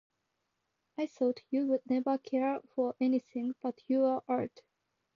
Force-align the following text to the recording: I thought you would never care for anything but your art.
I 0.97 1.05
thought 1.05 1.43
you 1.51 1.67
would 1.67 1.87
never 1.87 2.17
care 2.17 2.59
for 2.73 2.95
anything 2.99 3.53
but 3.61 3.83
your 3.87 4.23
art. 4.27 4.63